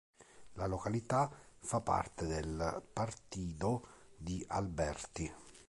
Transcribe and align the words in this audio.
La 0.53 0.65
località 0.65 1.29
fa 1.59 1.79
parte 1.79 2.25
del 2.25 2.81
Partido 2.91 4.11
di 4.17 4.43
Alberti. 4.47 5.31